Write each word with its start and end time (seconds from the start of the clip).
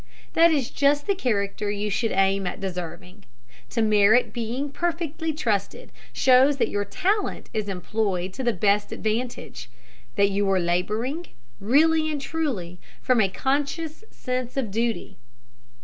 That 0.33 0.49
is 0.49 0.71
just 0.71 1.05
the 1.05 1.13
character 1.13 1.69
you 1.69 1.91
should 1.91 2.11
aim 2.11 2.47
at 2.47 2.59
deserving. 2.59 3.25
To 3.69 3.83
merit 3.83 4.33
being 4.33 4.71
perfectly 4.71 5.31
trusted, 5.31 5.91
shows 6.11 6.57
that 6.57 6.69
your 6.69 6.85
talent 6.85 7.51
is 7.53 7.69
employed 7.69 8.33
to 8.33 8.43
the 8.43 8.51
best 8.51 8.91
advantage 8.91 9.69
that 10.15 10.31
you 10.31 10.49
are 10.49 10.59
labouring, 10.59 11.27
really 11.59 12.11
and 12.11 12.19
truly, 12.19 12.79
from 12.99 13.21
a 13.21 13.29
conscious 13.29 14.03
sense 14.09 14.57
of 14.57 14.71
duty. 14.71 15.17